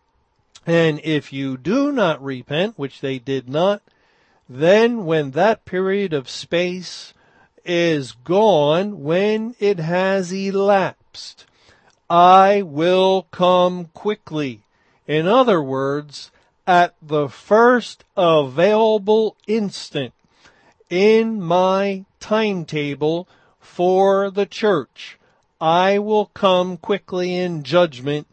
And 0.69 1.01
if 1.03 1.33
you 1.33 1.57
do 1.57 1.91
not 1.91 2.23
repent, 2.23 2.79
which 2.79 3.01
they 3.01 3.19
did 3.19 3.49
not, 3.49 3.81
then 4.47 5.07
when 5.07 5.31
that 5.31 5.65
period 5.65 6.13
of 6.13 6.29
space 6.29 7.15
is 7.65 8.13
gone, 8.13 9.03
when 9.03 9.55
it 9.61 9.79
has 9.79 10.31
elapsed, 10.31 11.47
I 12.11 12.61
will 12.61 13.29
come 13.31 13.87
quickly. 13.95 14.61
In 15.07 15.27
other 15.27 15.63
words, 15.63 16.31
at 16.67 16.95
the 17.01 17.31
first 17.31 18.05
available 18.15 19.37
instant 19.47 20.13
in 20.91 21.41
my 21.41 22.05
timetable 22.21 23.27
for 23.59 24.31
the 24.31 24.45
church, 24.45 25.19
I 25.63 25.99
will 25.99 26.27
come 26.27 26.77
quickly 26.77 27.35
in 27.35 27.63
judgment 27.63 28.27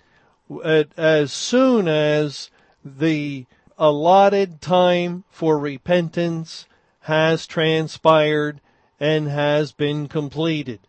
as 0.98 1.32
soon 1.32 1.88
as 1.88 2.50
the 2.84 3.46
allotted 3.78 4.62
time 4.62 5.24
for 5.30 5.58
repentance 5.58 6.66
has 7.02 7.46
transpired 7.46 8.62
and 9.00 9.28
has 9.28 9.72
been 9.72 10.08
completed. 10.08 10.80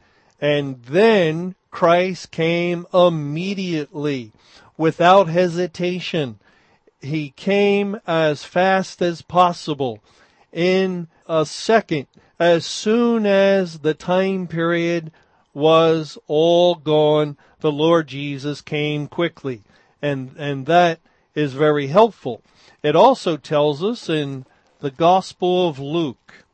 And 0.41 0.83
then 0.85 1.55
Christ 1.71 2.31
came 2.31 2.87
immediately 2.93 4.33
without 4.77 5.29
hesitation. 5.29 6.39
He 7.01 7.31
came 7.31 8.01
as 8.07 8.45
fast 8.45 9.03
as 9.03 9.23
possible 9.23 10.01
in 10.53 11.09
a 11.27 11.45
second 11.45 12.07
as 12.39 12.65
soon 12.67 13.27
as 13.27 13.81
the 13.81 13.95
time 13.95 14.47
period 14.47 15.11
was 15.57 16.19
all 16.27 16.75
gone 16.75 17.35
the 17.61 17.73
Lord 17.73 18.09
Jesus 18.09 18.61
came 18.61 19.07
quickly. 19.09 19.63
And, 20.03 20.37
and 20.37 20.67
that 20.67 21.01
is 21.35 21.55
very 21.55 21.87
helpful. 21.87 22.43
It 22.83 22.95
also 22.95 23.39
tells 23.39 23.83
us 23.83 24.11
in 24.11 24.45
the 24.81 24.91
Gospel 24.91 25.67
of 25.67 25.79
Luke, 25.79 26.45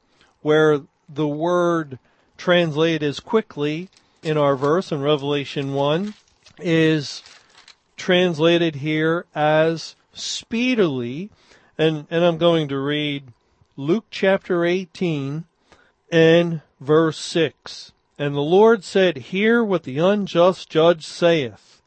where 0.41 0.83
the 1.09 1.27
word 1.27 1.99
translated 2.37 3.03
as 3.03 3.19
quickly 3.19 3.89
in 4.23 4.39
our 4.39 4.55
verse 4.55 4.93
in 4.93 5.03
Revelation 5.03 5.75
1 5.75 6.15
is 6.61 7.25
translated 7.97 8.77
here 8.77 9.27
as 9.35 9.97
speedily. 10.13 11.29
And, 11.77 12.07
and 12.09 12.25
I'm 12.25 12.39
going 12.39 12.69
to 12.69 12.79
read 12.79 13.33
Luke 13.77 14.05
chapter 14.13 14.65
18 14.65 15.45
and 16.13 16.61
verse 16.81 17.19
6. 17.19 17.93
And 18.19 18.35
the 18.35 18.41
Lord 18.41 18.85
said, 18.85 19.17
Hear 19.17 19.65
what 19.65 19.85
the 19.85 19.99
unjust 19.99 20.69
judge 20.69 21.07
saith. 21.07 21.81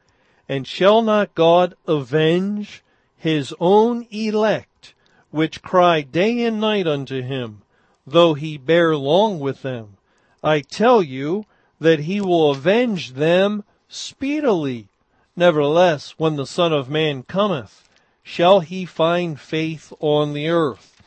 And 0.50 0.68
shall 0.68 1.02
not 1.02 1.36
God 1.36 1.76
avenge 1.88 2.84
his 3.16 3.54
own 3.60 4.08
elect, 4.12 4.94
which 5.32 5.62
cry 5.62 6.02
day 6.02 6.44
and 6.44 6.60
night 6.60 6.88
unto 6.88 7.22
him, 7.22 7.62
though 8.06 8.34
he 8.34 8.58
bear 8.58 8.96
long 8.96 9.40
with 9.40 9.62
them? 9.62 9.98
I 10.44 10.62
tell 10.62 11.02
you 11.02 11.46
that 11.80 12.02
he 12.02 12.22
will 12.22 12.52
avenge 12.52 13.14
them 13.14 13.64
speedily. 13.88 14.88
Nevertheless, 15.36 16.16
when 16.18 16.36
the 16.36 16.46
Son 16.46 16.72
of 16.72 16.90
Man 16.90 17.24
cometh, 17.24 17.88
shall 18.24 18.62
he 18.62 18.86
find 18.86 19.40
faith 19.40 19.92
on 20.00 20.34
the 20.34 20.50
earth? 20.50 21.02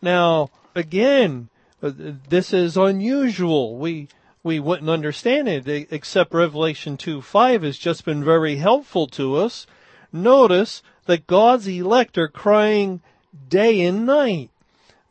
Now, 0.00 0.50
again, 0.74 1.48
uh, 1.82 1.90
this 2.28 2.52
is 2.52 2.76
unusual. 2.76 3.76
We, 3.76 4.08
we 4.42 4.58
wouldn't 4.58 4.90
understand 4.90 5.48
it 5.48 5.88
except 5.92 6.34
Revelation 6.34 6.96
2 6.96 7.22
5 7.22 7.62
has 7.62 7.78
just 7.78 8.04
been 8.04 8.24
very 8.24 8.56
helpful 8.56 9.06
to 9.08 9.36
us. 9.36 9.66
Notice 10.12 10.82
that 11.06 11.26
God's 11.26 11.66
elect 11.68 12.18
are 12.18 12.28
crying 12.28 13.00
day 13.48 13.80
and 13.82 14.04
night. 14.04 14.50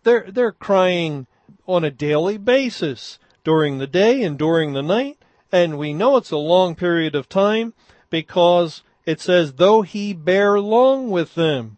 They're, 0.04 0.30
they're 0.30 0.52
crying 0.52 1.28
on 1.68 1.84
a 1.84 1.92
daily 1.92 2.38
basis 2.38 3.20
during 3.44 3.78
the 3.78 3.88
day 3.88 4.24
and 4.24 4.38
during 4.38 4.74
the 4.74 4.84
night. 4.84 5.18
And 5.52 5.78
we 5.78 5.94
know 5.94 6.18
it's 6.18 6.32
a 6.32 6.38
long 6.38 6.76
period 6.76 7.16
of 7.16 7.30
time 7.30 7.74
because 8.10 8.84
it 9.06 9.20
says, 9.20 9.54
though 9.54 9.82
he 9.82 10.14
bear 10.14 10.60
long 10.60 11.10
with 11.10 11.36
them, 11.36 11.78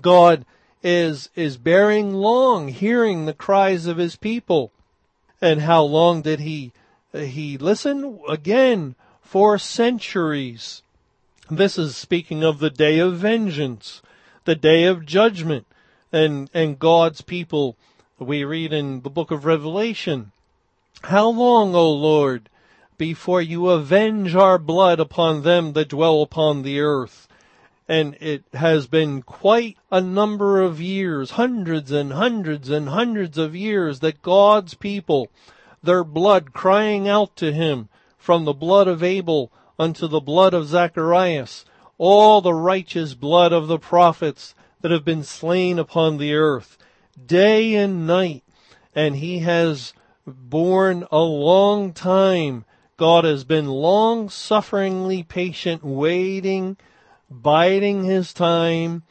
God 0.00 0.44
is, 0.82 1.30
is 1.34 1.56
bearing 1.56 2.14
long, 2.14 2.68
hearing 2.68 3.26
the 3.26 3.32
cries 3.32 3.86
of 3.86 3.96
his 3.96 4.16
people. 4.16 4.72
And 5.44 5.60
how 5.60 5.82
long 5.82 6.22
did 6.22 6.40
he 6.40 6.72
he 7.12 7.58
listened 7.58 8.18
again 8.26 8.94
for 9.20 9.58
centuries. 9.58 10.80
This 11.50 11.76
is 11.76 11.98
speaking 11.98 12.42
of 12.42 12.60
the 12.60 12.70
day 12.70 12.98
of 12.98 13.18
vengeance, 13.18 14.00
the 14.46 14.54
day 14.54 14.84
of 14.84 15.04
judgment, 15.04 15.66
and, 16.10 16.48
and 16.54 16.78
God's 16.78 17.20
people. 17.20 17.76
We 18.18 18.42
read 18.42 18.72
in 18.72 19.02
the 19.02 19.10
book 19.10 19.30
of 19.30 19.44
Revelation, 19.44 20.32
How 21.02 21.28
long, 21.28 21.74
O 21.74 21.92
Lord, 21.92 22.48
before 22.96 23.42
you 23.42 23.68
avenge 23.68 24.34
our 24.34 24.58
blood 24.58 24.98
upon 24.98 25.42
them 25.42 25.74
that 25.74 25.90
dwell 25.90 26.22
upon 26.22 26.62
the 26.62 26.80
earth? 26.80 27.28
And 27.86 28.16
it 28.20 28.44
has 28.54 28.86
been 28.86 29.22
quite 29.22 29.76
a 29.90 30.00
number 30.00 30.62
of 30.62 30.80
years, 30.80 31.32
hundreds 31.32 31.92
and 31.92 32.12
hundreds 32.14 32.70
and 32.70 32.88
hundreds 32.88 33.36
of 33.36 33.54
years 33.54 34.00
that 34.00 34.22
God's 34.22 34.72
people, 34.74 35.28
their 35.82 36.02
blood 36.02 36.54
crying 36.54 37.08
out 37.08 37.36
to 37.36 37.52
Him 37.52 37.90
from 38.16 38.46
the 38.46 38.54
blood 38.54 38.88
of 38.88 39.02
Abel 39.02 39.52
unto 39.78 40.06
the 40.06 40.20
blood 40.20 40.54
of 40.54 40.68
Zacharias, 40.68 41.66
all 41.98 42.40
the 42.40 42.54
righteous 42.54 43.12
blood 43.12 43.52
of 43.52 43.68
the 43.68 43.78
prophets 43.78 44.54
that 44.80 44.90
have 44.90 45.04
been 45.04 45.22
slain 45.22 45.78
upon 45.78 46.16
the 46.16 46.34
earth, 46.34 46.78
day 47.26 47.74
and 47.74 48.06
night. 48.06 48.44
And 48.94 49.16
He 49.16 49.40
has 49.40 49.92
borne 50.26 51.06
a 51.12 51.20
long 51.20 51.92
time. 51.92 52.64
God 52.96 53.24
has 53.24 53.44
been 53.44 53.66
long 53.66 54.30
sufferingly 54.30 55.22
patient, 55.22 55.84
waiting, 55.84 56.78
biding 57.42 58.04
his 58.04 58.32
time. 58.32 59.02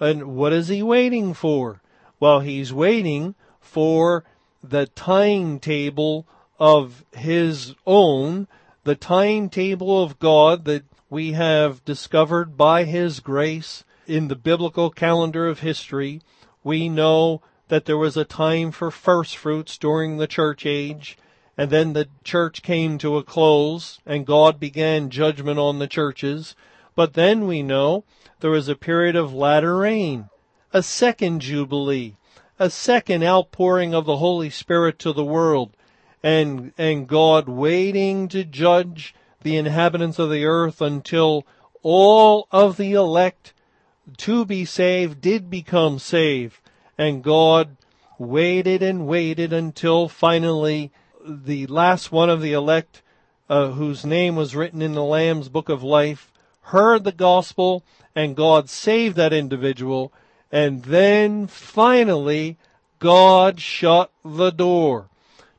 And 0.00 0.34
what 0.34 0.52
is 0.52 0.68
he 0.68 0.82
waiting 0.82 1.34
for? 1.34 1.80
Well, 2.18 2.40
he's 2.40 2.72
waiting 2.72 3.34
for 3.60 4.24
the 4.62 4.86
timetable 4.86 6.26
of 6.58 7.04
his 7.12 7.74
own, 7.86 8.46
the 8.84 8.94
timetable 8.94 10.02
of 10.02 10.18
God 10.18 10.64
that 10.66 10.84
we 11.10 11.32
have 11.32 11.84
discovered 11.84 12.56
by 12.56 12.84
his 12.84 13.20
grace 13.20 13.84
in 14.06 14.28
the 14.28 14.36
biblical 14.36 14.90
calendar 14.90 15.46
of 15.46 15.60
history. 15.60 16.22
We 16.64 16.88
know 16.88 17.42
that 17.68 17.86
there 17.86 17.98
was 17.98 18.16
a 18.16 18.24
time 18.24 18.70
for 18.70 18.90
first 18.90 19.36
fruits 19.36 19.78
during 19.78 20.16
the 20.16 20.26
church 20.26 20.64
age, 20.66 21.18
and 21.56 21.70
then 21.70 21.92
the 21.92 22.08
church 22.24 22.62
came 22.62 22.98
to 22.98 23.16
a 23.16 23.22
close, 23.22 23.98
and 24.06 24.26
God 24.26 24.58
began 24.60 25.10
judgment 25.10 25.58
on 25.58 25.78
the 25.78 25.86
churches. 25.86 26.54
But 26.94 27.14
then 27.14 27.46
we 27.46 27.62
know 27.62 28.04
there 28.40 28.50
was 28.50 28.68
a 28.68 28.74
period 28.76 29.16
of 29.16 29.34
latter 29.34 29.76
rain, 29.76 30.28
a 30.72 30.82
second 30.82 31.40
jubilee, 31.40 32.16
a 32.58 32.70
second 32.70 33.24
outpouring 33.24 33.94
of 33.94 34.04
the 34.04 34.18
Holy 34.18 34.50
Spirit 34.50 34.98
to 35.00 35.12
the 35.12 35.24
world, 35.24 35.70
and, 36.22 36.72
and 36.76 37.08
God 37.08 37.48
waiting 37.48 38.28
to 38.28 38.44
judge 38.44 39.14
the 39.42 39.56
inhabitants 39.56 40.18
of 40.18 40.30
the 40.30 40.44
earth 40.44 40.80
until 40.80 41.46
all 41.82 42.46
of 42.50 42.76
the 42.76 42.92
elect 42.92 43.52
to 44.18 44.44
be 44.44 44.64
saved 44.64 45.20
did 45.20 45.50
become 45.50 45.98
saved. 45.98 46.60
And 46.98 47.24
God 47.24 47.76
waited 48.18 48.82
and 48.82 49.06
waited 49.06 49.52
until 49.52 50.08
finally 50.08 50.92
the 51.24 51.66
last 51.66 52.12
one 52.12 52.30
of 52.30 52.40
the 52.40 52.52
elect, 52.52 53.02
uh, 53.48 53.68
whose 53.68 54.04
name 54.04 54.36
was 54.36 54.54
written 54.54 54.82
in 54.82 54.92
the 54.92 55.04
Lamb's 55.04 55.48
book 55.48 55.68
of 55.68 55.82
life, 55.82 56.31
heard 56.62 57.04
the 57.04 57.12
gospel 57.12 57.84
and 58.14 58.36
God 58.36 58.68
saved 58.68 59.16
that 59.16 59.32
individual. 59.32 60.12
And 60.50 60.84
then 60.84 61.46
finally, 61.46 62.58
God 62.98 63.60
shut 63.60 64.10
the 64.24 64.50
door 64.50 65.08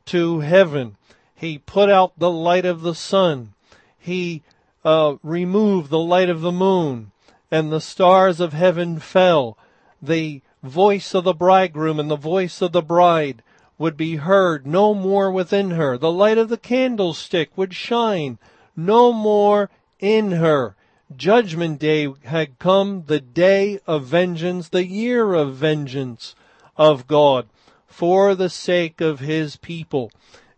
to 0.05 0.39
heaven. 0.41 0.98
He 1.36 1.57
put 1.57 1.89
out 1.89 2.17
the 2.17 2.31
light 2.31 2.65
of 2.65 2.81
the 2.81 2.95
sun. 2.95 3.53
He 3.98 4.43
uh, 4.86 5.15
removed 5.24 5.89
the 5.89 6.00
light 6.00 6.29
of 6.29 6.41
the 6.41 6.51
moon 6.51 7.12
and 7.51 7.72
the 7.72 7.81
stars 7.81 8.39
of 8.39 8.53
heaven 8.53 9.00
fell. 9.00 9.57
The 10.01 10.42
voice 10.61 11.13
of 11.13 11.24
the 11.24 11.33
bridegroom 11.33 12.00
and 12.00 12.09
the 12.09 12.16
voice 12.16 12.61
of 12.61 12.72
the 12.72 12.81
bride 12.81 13.44
would 13.77 13.98
be 13.98 14.18
heard 14.18 14.66
no 14.66 14.94
more 14.94 15.31
within 15.31 15.72
her. 15.72 15.98
The 15.98 16.11
light 16.11 16.37
of 16.37 16.50
the 16.50 16.57
candlestick 16.57 17.51
would 17.57 17.74
shine 17.74 18.37
no 18.75 19.11
more 19.11 19.70
in 20.00 20.31
her. 20.33 20.75
Judgment 21.18 21.80
day 21.80 22.08
had 22.24 22.60
come, 22.60 23.04
the 23.08 23.20
day 23.20 23.80
of 23.86 24.06
vengeance, 24.06 24.70
the 24.70 24.86
year 24.86 25.34
of 25.34 25.56
vengeance 25.56 26.36
of 26.78 27.08
God 27.08 27.48
for 27.88 28.34
the 28.36 28.50
sake 28.50 29.02
of 29.02 29.20
his 29.20 29.56
people. 29.58 30.12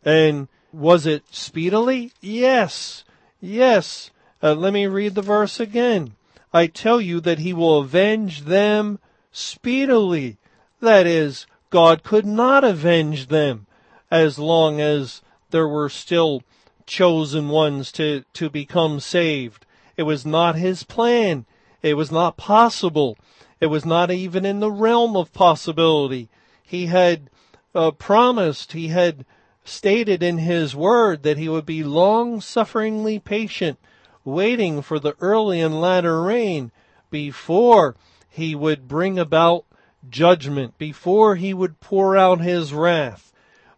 And 0.04 0.48
was 0.72 1.06
it 1.06 1.24
speedily? 1.32 2.12
Yes. 2.22 3.04
Yes. 3.42 4.12
Uh, 4.42 4.54
let 4.54 4.74
me 4.74 4.88
read 4.88 5.16
the 5.16 5.22
verse 5.22 5.60
again. 5.60 6.14
I 6.54 6.68
tell 6.68 7.02
you 7.02 7.20
that 7.22 7.40
he 7.40 7.54
will 7.54 7.80
avenge 7.80 8.42
them 8.42 9.00
speedily. 9.32 10.38
That 10.80 11.06
is, 11.06 11.46
God 11.70 12.04
could 12.04 12.26
not 12.26 12.64
avenge 12.64 13.28
them 13.28 13.68
as 14.10 14.40
long 14.40 14.80
as 14.80 15.22
there 15.50 15.68
were 15.68 15.90
still 15.90 16.44
chosen 16.86 17.50
ones 17.50 17.92
to, 17.94 18.24
to 18.34 18.50
become 18.50 19.00
saved. 19.00 19.65
It 19.98 20.04
was 20.04 20.26
not 20.26 20.56
his 20.56 20.84
plan. 20.84 21.46
It 21.82 21.96
was 21.96 22.12
not 22.12 22.38
possible. 22.38 23.18
It 23.62 23.68
was 23.68 23.86
not 23.86 24.12
even 24.12 24.46
in 24.46 24.60
the 24.60 24.72
realm 24.72 25.16
of 25.16 25.34
possibility. 25.34 26.30
He 26.64 26.88
had 26.88 27.30
uh, 27.74 27.92
promised, 27.92 28.74
he 28.74 28.90
had 28.90 29.26
stated 29.64 30.22
in 30.22 30.38
his 30.40 30.76
word 30.76 31.24
that 31.24 31.38
he 31.38 31.50
would 31.50 31.66
be 31.66 31.84
long 31.84 32.42
sufferingly 32.42 33.20
patient, 33.20 33.80
waiting 34.24 34.82
for 34.82 35.00
the 35.00 35.16
early 35.20 35.62
and 35.62 35.80
latter 35.80 36.22
rain 36.22 36.72
before 37.10 37.96
he 38.30 38.54
would 38.56 38.88
bring 38.88 39.18
about 39.18 39.66
judgment, 40.10 40.78
before 40.78 41.36
he 41.36 41.54
would 41.54 41.80
pour 41.80 42.18
out 42.18 42.42
his 42.42 42.74
wrath. 42.74 43.32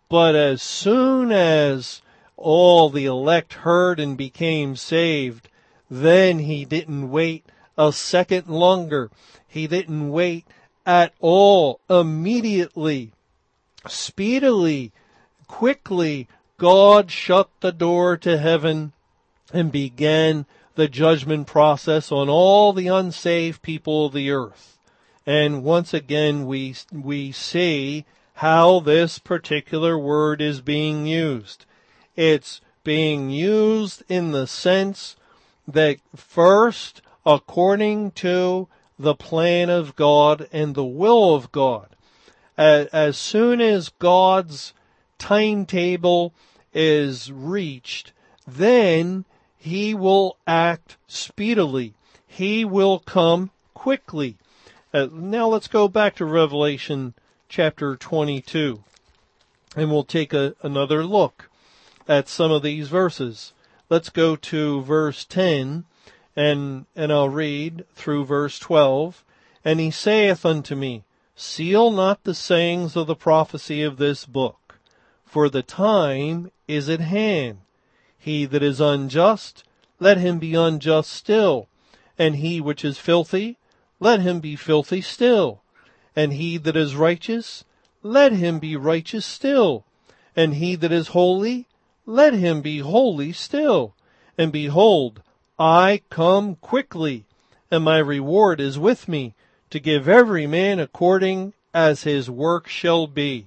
But 0.10 0.36
as 0.36 0.62
soon 0.62 1.32
as 1.32 2.02
all 2.36 2.90
the 2.90 3.06
elect 3.06 3.54
heard 3.54 4.00
and 4.00 4.18
became 4.18 4.76
saved, 4.76 5.50
then 5.90 6.40
he 6.40 6.66
didn't 6.66 7.10
wait 7.10 7.46
a 7.78 7.92
second 7.94 8.48
longer. 8.48 9.10
He 9.48 9.68
didn't 9.68 10.10
wait 10.10 10.46
at 10.86 11.14
all. 11.20 11.80
Immediately, 11.90 13.12
speedily, 13.88 14.92
quickly, 15.48 16.28
God 16.58 17.12
shut 17.12 17.50
the 17.62 17.72
door 17.72 18.18
to 18.18 18.38
heaven 18.38 18.94
and 19.54 19.72
began 19.72 20.46
the 20.76 20.88
judgment 20.88 21.48
process 21.48 22.12
on 22.12 22.30
all 22.30 22.74
the 22.74 22.88
unsaved 22.88 23.62
people 23.62 24.06
of 24.08 24.14
the 24.14 24.32
earth. 24.32 24.78
And 25.26 25.64
once 25.64 25.94
again, 25.94 26.46
we, 26.46 26.76
we 26.92 27.32
see 27.32 28.06
how 28.36 28.80
this 28.80 29.20
particular 29.20 29.98
word 29.98 30.42
is 30.42 30.62
being 30.62 31.06
used. 31.06 31.66
It's 32.16 32.62
being 32.84 33.30
used 33.30 34.04
in 34.08 34.32
the 34.32 34.48
sense 34.48 35.16
that 35.68 35.98
first, 36.16 37.02
according 37.26 38.12
to 38.12 38.68
the 38.98 39.16
plan 39.16 39.70
of 39.70 39.96
God 39.96 40.48
and 40.52 40.74
the 40.74 40.86
will 40.86 41.36
of 41.36 41.52
God, 41.52 41.90
as 42.58 43.18
soon 43.18 43.62
as 43.62 43.90
God's 43.90 44.74
timetable 45.20 46.34
is 46.74 47.32
reached, 47.32 48.14
then 48.48 49.26
he 49.58 49.94
will 49.94 50.38
act 50.48 50.98
speedily. 51.08 51.94
He 52.26 52.64
will 52.64 53.00
come 53.00 53.52
quickly. 53.74 54.38
Uh, 54.94 55.08
now 55.12 55.48
let's 55.48 55.68
go 55.68 55.88
back 55.88 56.16
to 56.16 56.26
Revelation 56.26 57.14
chapter 57.50 57.96
22 57.96 58.84
and 59.76 59.92
we'll 59.92 60.04
take 60.04 60.34
a, 60.34 60.56
another 60.62 61.04
look 61.06 61.50
at 62.08 62.28
some 62.28 62.52
of 62.52 62.64
these 62.64 62.88
verses 62.88 63.54
let's 63.90 64.10
go 64.10 64.36
to 64.36 64.82
verse 64.82 65.26
10 65.26 65.86
and, 66.36 66.86
and 66.96 67.12
I'll 67.12 67.30
read 67.30 67.86
through 67.96 68.26
verse 68.26 68.60
12. 68.60 69.24
And 69.66 69.80
he 69.80 69.92
saith 69.92 70.46
unto 70.46 70.76
me, 70.76 71.04
Seal 71.36 71.92
not 71.92 72.24
the 72.24 72.34
sayings 72.34 72.96
of 72.96 73.08
the 73.08 73.16
prophecy 73.16 73.82
of 73.84 73.98
this 73.98 74.26
book, 74.26 74.80
for 75.26 75.50
the 75.50 75.62
time 75.64 76.52
is 76.68 76.90
at 76.90 77.00
hand. 77.00 77.60
He 78.18 78.46
that 78.46 78.64
is 78.64 78.80
unjust, 78.80 79.64
let 80.00 80.18
him 80.18 80.40
be 80.40 80.56
unjust 80.56 81.12
still. 81.12 81.68
And 82.18 82.38
he 82.38 82.60
which 82.60 82.84
is 82.84 82.98
filthy, 82.98 83.58
let 84.00 84.22
him 84.22 84.40
be 84.40 84.56
filthy 84.56 85.02
still. 85.02 85.62
And 86.16 86.34
he 86.34 86.58
that 86.58 86.76
is 86.76 86.96
righteous, 86.96 87.64
let 88.02 88.32
him 88.32 88.60
be 88.60 88.76
righteous 88.76 89.26
still. 89.26 89.86
And 90.36 90.56
he 90.56 90.76
that 90.76 90.92
is 90.92 91.10
holy, 91.10 91.67
let 92.08 92.34
him 92.34 92.62
be 92.62 92.80
holy 92.80 93.32
still. 93.32 93.94
And 94.40 94.52
behold, 94.52 95.22
I 95.60 96.02
come 96.10 96.56
quickly, 96.56 97.26
and 97.70 97.84
my 97.84 98.00
reward 98.00 98.60
is 98.60 98.80
with 98.80 99.08
me, 99.08 99.36
to 99.70 99.80
give 99.80 100.10
every 100.10 100.48
man 100.48 100.80
according 100.80 101.54
as 101.72 102.02
his 102.02 102.28
work 102.28 102.68
shall 102.68 103.06
be. 103.06 103.46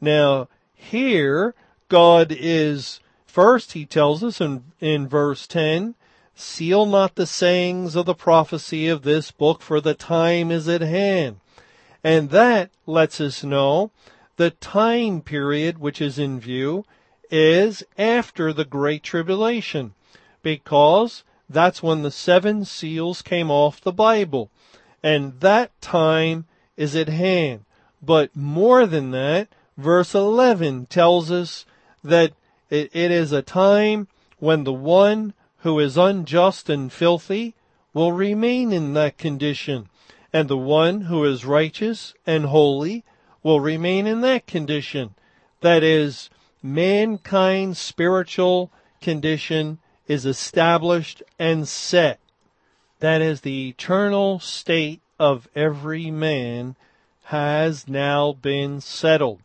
Now, 0.00 0.46
here, 0.72 1.56
God 1.88 2.30
is 2.30 3.00
First, 3.28 3.74
he 3.74 3.86
tells 3.86 4.24
us 4.24 4.40
in, 4.40 4.64
in 4.80 5.06
verse 5.06 5.46
10, 5.46 5.94
seal 6.34 6.86
not 6.86 7.14
the 7.14 7.24
sayings 7.24 7.94
of 7.94 8.06
the 8.06 8.14
prophecy 8.14 8.88
of 8.88 9.02
this 9.02 9.30
book 9.30 9.62
for 9.62 9.80
the 9.80 9.94
time 9.94 10.50
is 10.50 10.66
at 10.66 10.80
hand. 10.80 11.38
And 12.02 12.30
that 12.30 12.70
lets 12.84 13.20
us 13.20 13.44
know 13.44 13.92
the 14.38 14.50
time 14.50 15.20
period 15.20 15.78
which 15.78 16.00
is 16.00 16.18
in 16.18 16.40
view 16.40 16.84
is 17.30 17.82
after 17.96 18.52
the 18.52 18.64
Great 18.64 19.02
Tribulation 19.02 19.94
because 20.42 21.24
that's 21.48 21.82
when 21.82 22.02
the 22.02 22.10
seven 22.10 22.64
seals 22.64 23.22
came 23.22 23.50
off 23.50 23.80
the 23.80 23.92
Bible. 23.92 24.50
And 25.02 25.40
that 25.40 25.78
time 25.80 26.46
is 26.76 26.94
at 26.94 27.08
hand. 27.08 27.64
But 28.02 28.34
more 28.36 28.86
than 28.86 29.10
that, 29.12 29.48
verse 29.76 30.14
11 30.14 30.86
tells 30.86 31.30
us 31.30 31.66
that 32.04 32.32
it, 32.70 32.90
it 32.94 33.10
is 33.10 33.32
a 33.32 33.42
time 33.42 34.08
when 34.38 34.64
the 34.64 34.72
one 34.72 35.34
who 35.58 35.78
is 35.80 35.96
unjust 35.96 36.70
and 36.70 36.92
filthy 36.92 37.54
will 37.92 38.12
remain 38.12 38.72
in 38.72 38.94
that 38.94 39.18
condition, 39.18 39.88
and 40.32 40.48
the 40.48 40.56
one 40.56 41.02
who 41.02 41.24
is 41.24 41.44
righteous 41.44 42.14
and 42.26 42.46
holy 42.46 43.04
will 43.42 43.60
remain 43.60 44.06
in 44.06 44.20
that 44.20 44.46
condition. 44.46 45.14
That 45.62 45.82
is, 45.82 46.30
mankind's 46.74 47.78
spiritual 47.78 48.70
condition 49.00 49.78
is 50.06 50.26
established 50.26 51.22
and 51.38 51.68
set. 51.68 52.20
That 53.00 53.22
is, 53.22 53.42
the 53.42 53.68
eternal 53.68 54.40
state 54.40 55.00
of 55.18 55.48
every 55.54 56.10
man 56.10 56.76
has 57.24 57.86
now 57.86 58.32
been 58.32 58.80
settled. 58.80 59.40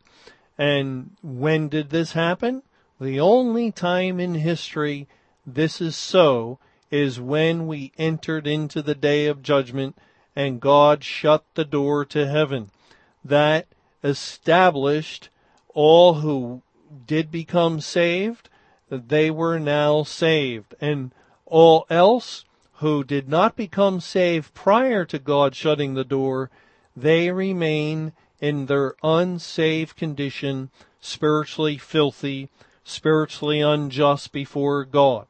And 0.57 1.12
when 1.21 1.67
did 1.69 1.89
this 1.89 2.13
happen? 2.13 2.63
The 2.99 3.19
only 3.19 3.71
time 3.71 4.19
in 4.19 4.36
history 4.36 5.07
this 5.45 5.81
is 5.81 5.95
so 5.95 6.59
is 6.89 7.19
when 7.19 7.67
we 7.67 7.91
entered 7.97 8.47
into 8.47 8.81
the 8.81 8.95
day 8.95 9.25
of 9.25 9.41
judgment 9.41 9.97
and 10.36 10.62
God 10.62 11.03
shut 11.03 11.43
the 11.55 11.65
door 11.65 12.05
to 12.05 12.27
heaven. 12.27 12.71
That 13.25 13.67
established 14.03 15.29
all 15.73 16.15
who 16.15 16.62
did 17.06 17.32
become 17.32 17.82
saved, 17.82 18.49
they 18.89 19.32
were 19.32 19.60
now 19.60 20.03
saved. 20.03 20.75
And 20.79 21.12
all 21.45 21.86
else 21.89 22.45
who 22.73 23.03
did 23.03 23.29
not 23.29 23.56
become 23.56 23.99
saved 23.99 24.53
prior 24.53 25.06
to 25.06 25.19
God 25.19 25.56
shutting 25.56 25.93
the 25.93 26.03
door, 26.03 26.49
they 26.95 27.32
remain 27.32 28.13
in 28.39 28.65
their 28.65 28.95
unsaved 29.03 29.95
condition, 29.95 30.69
spiritually 30.99 31.77
filthy, 31.77 32.49
spiritually 32.84 33.62
unjust 33.62 34.32
before 34.32 34.84
God. 34.84 35.27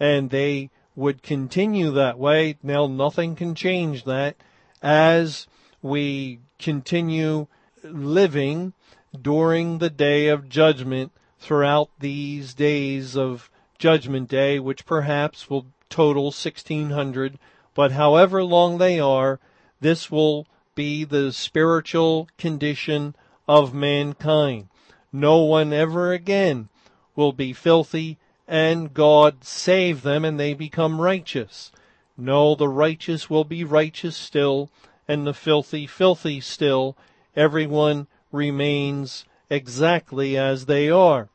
And 0.00 0.30
they 0.30 0.70
would 0.94 1.22
continue 1.22 1.90
that 1.92 2.18
way. 2.18 2.56
Now 2.62 2.86
nothing 2.86 3.36
can 3.36 3.54
change 3.54 4.04
that 4.04 4.36
as 4.82 5.46
we 5.82 6.40
continue 6.58 7.46
living 7.82 8.72
during 9.20 9.78
the 9.78 9.90
day 9.90 10.28
of 10.28 10.48
judgment 10.48 11.12
throughout 11.38 11.90
these 11.98 12.54
days 12.54 13.16
of 13.16 13.50
judgment 13.78 14.28
day, 14.28 14.58
which 14.58 14.86
perhaps 14.86 15.48
will 15.48 15.66
total 15.88 16.24
1600, 16.24 17.38
but 17.74 17.92
however 17.92 18.42
long 18.42 18.78
they 18.78 18.98
are, 18.98 19.38
this 19.80 20.10
will 20.10 20.46
be 20.74 21.04
the 21.04 21.32
spiritual 21.32 22.28
condition 22.38 23.14
of 23.48 23.74
mankind. 23.74 24.68
No 25.12 25.38
one 25.38 25.72
ever 25.72 26.12
again 26.12 26.68
will 27.14 27.32
be 27.32 27.52
filthy 27.52 28.18
and 28.48 28.92
God 28.92 29.44
save 29.44 30.02
them 30.02 30.24
and 30.24 30.38
they 30.38 30.54
become 30.54 31.00
righteous. 31.00 31.72
No, 32.16 32.54
the 32.54 32.68
righteous 32.68 33.28
will 33.28 33.44
be 33.44 33.64
righteous 33.64 34.16
still 34.16 34.70
and 35.08 35.26
the 35.26 35.34
filthy 35.34 35.86
filthy 35.86 36.40
still. 36.40 36.96
Everyone 37.34 38.06
remains 38.36 39.24
exactly 39.50 40.36
as 40.36 40.66
they 40.66 40.88
are. 40.90 41.28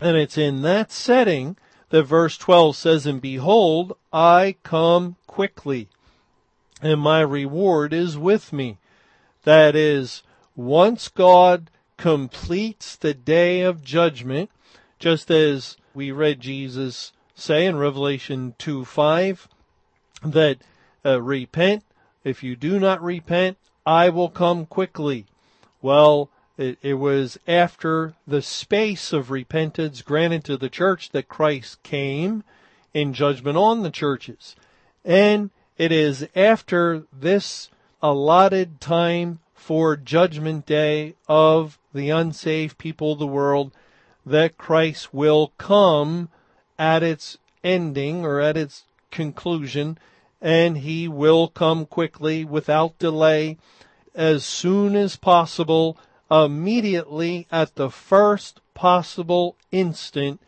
And 0.00 0.16
it's 0.16 0.38
in 0.38 0.62
that 0.62 0.92
setting 0.92 1.56
that 1.90 2.04
verse 2.04 2.36
12 2.38 2.76
says, 2.76 3.06
And 3.06 3.20
behold, 3.20 3.96
I 4.12 4.56
come 4.62 5.16
quickly, 5.26 5.88
and 6.82 7.00
my 7.00 7.20
reward 7.20 7.92
is 7.92 8.16
with 8.16 8.52
me. 8.52 8.78
That 9.44 9.74
is, 9.74 10.22
once 10.54 11.08
God 11.08 11.70
completes 11.96 12.96
the 12.96 13.14
day 13.14 13.62
of 13.62 13.82
judgment, 13.82 14.50
just 14.98 15.30
as 15.30 15.76
we 15.94 16.10
read 16.10 16.40
Jesus 16.40 17.12
say 17.34 17.66
in 17.66 17.76
Revelation 17.76 18.54
2 18.58 18.84
5, 18.84 19.48
that 20.24 20.58
uh, 21.04 21.22
repent. 21.22 21.84
If 22.24 22.42
you 22.42 22.56
do 22.56 22.78
not 22.78 23.02
repent, 23.02 23.56
I 23.86 24.08
will 24.10 24.28
come 24.28 24.66
quickly. 24.66 25.26
Well, 25.80 26.30
it, 26.56 26.78
it 26.82 26.94
was 26.94 27.38
after 27.46 28.14
the 28.26 28.42
space 28.42 29.12
of 29.12 29.30
repentance 29.30 30.02
granted 30.02 30.44
to 30.44 30.56
the 30.56 30.68
church 30.68 31.10
that 31.10 31.28
Christ 31.28 31.82
came 31.82 32.42
in 32.92 33.12
judgment 33.14 33.56
on 33.56 33.82
the 33.82 33.90
churches. 33.90 34.56
And 35.04 35.50
it 35.76 35.92
is 35.92 36.26
after 36.34 37.04
this 37.12 37.70
allotted 38.02 38.80
time 38.80 39.38
for 39.54 39.96
judgment 39.96 40.66
day 40.66 41.14
of 41.28 41.78
the 41.94 42.10
unsaved 42.10 42.78
people 42.78 43.12
of 43.12 43.18
the 43.18 43.26
world 43.26 43.72
that 44.26 44.58
Christ 44.58 45.14
will 45.14 45.52
come 45.58 46.28
at 46.78 47.02
its 47.02 47.38
ending 47.62 48.24
or 48.24 48.40
at 48.40 48.56
its 48.56 48.84
conclusion 49.10 49.98
and 50.40 50.78
he 50.78 51.08
will 51.08 51.48
come 51.48 51.86
quickly 51.86 52.44
without 52.44 52.98
delay 52.98 53.56
as 54.18 54.44
soon 54.44 54.96
as 54.96 55.14
possible 55.14 55.96
immediately 56.28 57.46
at 57.52 57.76
the 57.76 57.88
first 57.88 58.60
possible 58.74 59.56
instant, 59.70 60.42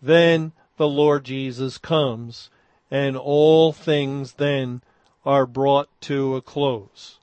then 0.00 0.52
the 0.78 0.88
Lord 0.88 1.24
Jesus 1.24 1.76
comes 1.76 2.48
and 2.90 3.18
all 3.18 3.72
things 3.72 4.32
then 4.32 4.82
are 5.24 5.46
brought 5.46 5.88
to 6.00 6.34
a 6.34 6.40
close. 6.40 7.19